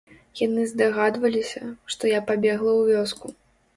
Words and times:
Яны 0.39 0.63
здагадваліся, 0.71 1.63
што 1.97 2.03
я 2.17 2.25
пабегла 2.33 2.73
ў 2.81 2.97
вёску. 2.97 3.35